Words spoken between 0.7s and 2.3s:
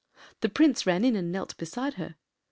ran in and knelt beside her.